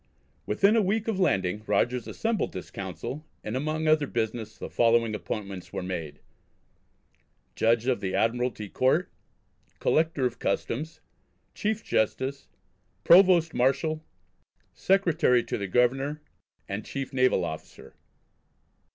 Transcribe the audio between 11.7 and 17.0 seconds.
Justice, Provost Marshal, Secretary to the Governor, and